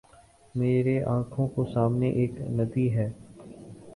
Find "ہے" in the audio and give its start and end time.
2.95-3.09